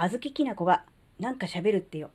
[0.00, 0.84] あずききなこが
[1.18, 2.10] なんか喋るってよ。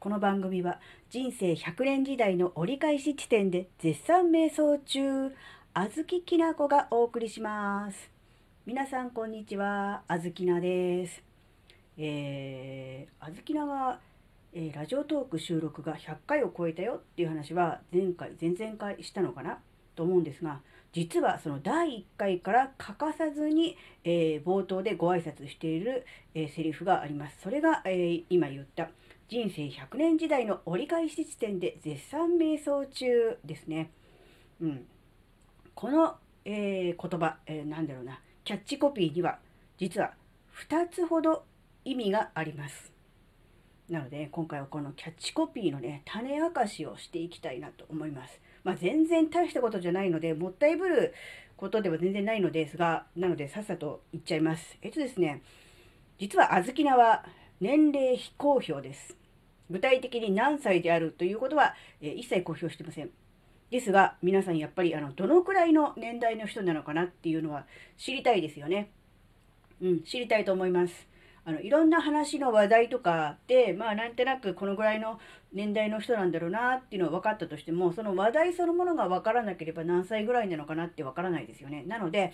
[0.00, 5.32] この番組は人生100年時代の折り返し地点で絶賛瞑想中、
[5.72, 8.10] あずききなこがお送りします。
[8.66, 11.22] 皆さんこんにちは、あずきなです。
[11.96, 14.00] えー、あずきなが、
[14.52, 19.60] えーラジオトーク収録が100回を超えたよっていう話は前回、前々回したのかな
[20.00, 20.60] と思うんですが、
[20.94, 27.36] 実はその第1回から欠かさずに、えー冒頭でご挨拶している、えーセリフがあります。
[27.42, 28.88] それが、えー今言った
[29.28, 33.90] 人生100年時代の折り返し地点で絶賛瞑想中ですね。
[34.62, 34.86] うん、
[35.74, 39.38] この、えー言葉、えーなんだろうなキャッチコピーには
[39.76, 40.14] 実は
[40.70, 41.44] 2つほど
[41.84, 42.90] 意味があります。
[43.90, 48.40] なので今回はこのキャッチコピーのね種明かしをしていきたいなと思います。
[48.64, 51.14] まあ、全然大したことじゃないのでもったいぶる
[51.56, 54.78] ことでは全然ないのですがなのでさっさと言っちゃいます。
[54.82, 55.42] えっとですね
[56.18, 57.24] 実は小豆菜は
[57.60, 59.16] 年齢非公表です。
[59.70, 63.10] 具体的に何歳であるということは、え一切公表してません。
[63.70, 68.90] ですが皆さんやっぱりあのどのくらいの年代の人なのかなっていうのは知りたいですよね。
[69.80, 71.09] うん、知りたいと思います。
[71.50, 75.18] あのいろんな話の話題とかでまあなんとなくこのぐらいの
[75.52, 81.82] 年代の人なんだろうなっていうのは分かったとしてもその話題そのものが分からなければ何歳ぐらいなのかなって分からないですよね。
[81.86, 82.32] なので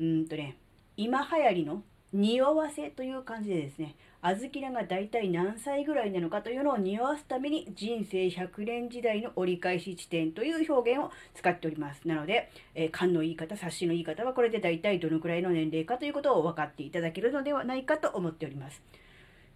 [0.00, 0.56] うんとね
[0.96, 1.82] 今流行りの
[2.14, 12.06] 匂わせという感じでですね小豆菜が大体何歳ぐらいなのかというのを匂わすために人生100年時代の折り返し地点という表現を使っております。
[12.06, 18.80] なので、えー勘の言い方、察しの言い方はこれで大体どのくらいの年齢かということを分かっていただけるのではないかと思っております。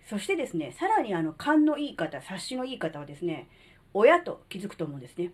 [0.04, 3.48] そしてですね、さらにあの勘の言い方、察しの言い方はですね、
[3.94, 5.32] 親と気づくと思うんですね。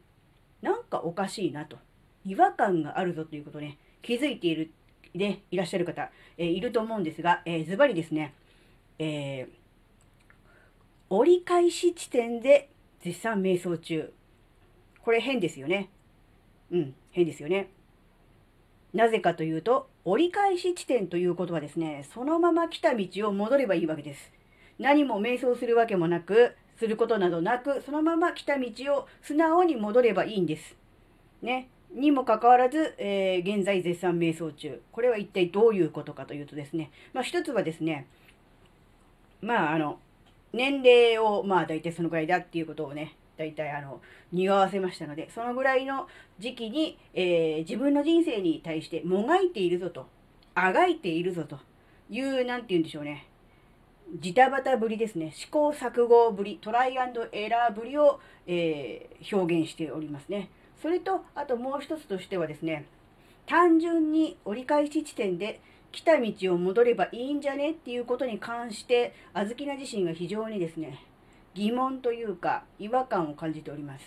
[0.62, 1.78] なんかおかしいなと、
[2.24, 4.70] 違和感があるぞということね、気づいている、
[5.14, 8.34] でいらっしゃる方、えいると思うんですが、えーズバリですね、
[8.98, 9.48] え
[11.10, 12.68] 折り返し地点で
[13.02, 14.12] 絶賛瞑想中。
[15.02, 15.90] これ変ですよね。
[16.70, 17.68] うん、変ですよね。
[18.94, 24.32] なぜかというと、折り返し地点ということはですね、そのまま来た道を戻ればいいわけです。
[24.78, 30.76] 何も瞑想するわけもなく、することなどなく、そのまま来た道を素直に戻ればいいんです。
[31.42, 31.68] ね。
[31.94, 34.82] にもかかわらず、えー現在絶賛瞑想中。
[34.92, 38.06] これは一体どういうことかというとですね、まあ一つはですね、
[39.40, 40.00] まああの、
[40.52, 44.00] 年齢をまあ大体そのぐらいだっていうことをね、大体あの、
[44.32, 50.06] 匂わせましたので、そのぐらいの時期に、えー自分の人生に対してもがいているぞと、
[50.54, 51.58] あがいているぞと
[52.10, 53.28] いう、なんて言うんでしょうね。
[54.20, 55.32] ジタバタぶりですね。
[55.34, 60.50] 試行錯誤ぶり、トライアンドエラーぶりを、えー表現しておりますね。
[60.84, 62.84] それと、あともう一つとしてはですね、
[63.46, 65.62] 単純に折り返し地点で
[65.92, 71.02] 来た道を戻ればいいんじゃねっていうことに関して、あずきな自身が非常にですね、
[71.54, 74.04] 疑問というか違和感を感じております。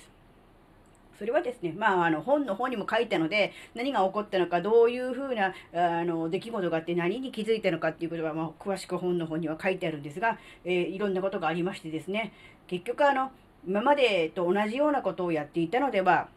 [1.17, 12.33] それはですね、まあ、あの本の方にも書いたので、何が起こったのか、どういうふうなあの出来事があって、何に気づいたのかっていうことは、まあ、詳しく本の方には書いてあるんですが、えーいろんなことがありましてですね、
[12.67, 13.31] 結局あの、
[13.67, 16.29] 今までと同じようなことをやっていたのでは、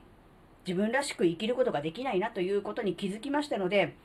[0.66, 3.96] 自分らしく生きることができないなということに気づきましたので、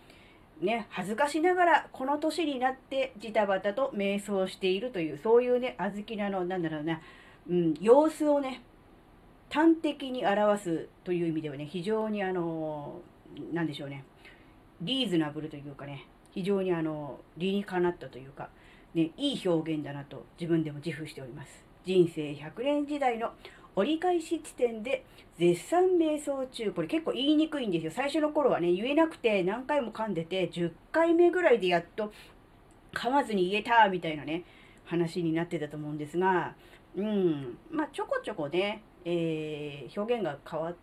[0.62, 7.02] ね、恥ずかしながらこの年になってジタバタと瞑想しているというそういうね小豆菜のなんだろうな、
[7.50, 8.62] うん、様子をね
[9.50, 13.00] 端的に表すという意味ではね非常にあの
[13.54, 14.06] なんでしょうね
[14.82, 18.50] リーズナブルというかね非常にあの理にかなったというか、
[18.94, 21.64] ね、いい表現だなと自分でも自負しております。
[21.86, 23.32] 人生100年時代の
[23.76, 25.04] 折り返し地点で
[25.38, 26.72] 絶賛瞑想中。
[26.72, 27.92] これ結構言いにくいんですよ。
[27.92, 32.12] 最初の頃はね言えなくて何回も噛んでて10回目ぐらいでやっと
[32.94, 34.44] 噛まずに言えたみたいなね
[34.86, 36.56] 話になってたと思うんですが
[36.96, 37.58] うん。
[37.70, 40.76] まあちょこちょこね、えー表現が変わっ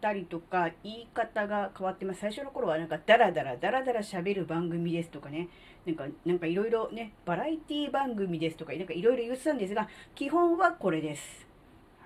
[0.00, 2.20] たりとか言い方が変わってます。
[2.20, 5.48] 最初の頃はなんかダラダラダラダラ喋る番組ですとかね
[5.86, 11.45] なんかなんかいろいろねバラエティ番組ですとかなんかいろいろ言ってたんですが基本はこれです。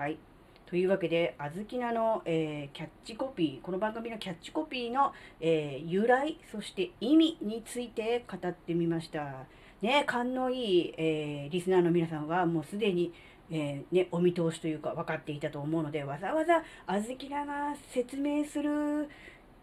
[0.00, 0.16] はい
[0.64, 5.12] というわけで、あずきなの、えーキャッチコピー、この番組のキャッチコピーの、
[5.42, 9.44] えー由来、そして意味について語ってみました。
[9.82, 13.12] ね、勘のいい、えーリスナーの皆さんはもうすでに、
[13.50, 19.06] えーね、お見通しというか分かっていたと思うので、わざわざあずきなが説明する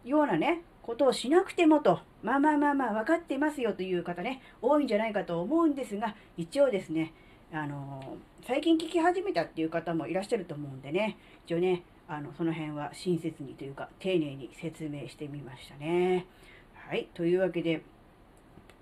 [0.06, 7.12] ようなね、ことをしなくてもと、まあまあまあまあ分かってますよという方ね、多いんじゃないかと思うんですが、一応ですね、
[7.51, 16.25] あの最近聞き始めたっていう方もいらっしゃると思うんでね、一応ね、あのその辺は親切にというか、丁寧に説明してみましたね。
[16.73, 17.81] はい、というわけで、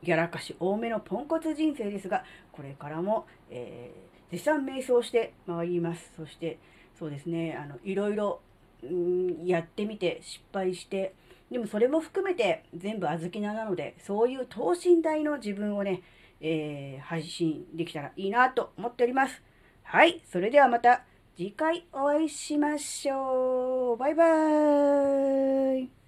[0.04, 6.12] ギャラかし多めのポンコツ人生ですが、これからも、えー、絶賛瞑想してまいります。
[6.16, 6.58] そして、
[6.98, 8.42] そうですね、あの、いろいろ、
[8.84, 11.14] んやってみて失敗して、
[11.52, 16.02] でもそれも含めて全部小豆菜なので、そういう等身大の自分をね、
[16.48, 19.42] えー、配信できたらいいなと思っております。
[19.82, 21.04] はい、それではまた
[21.36, 23.98] 次回お会いしましょう。
[23.98, 26.05] バイバーイ。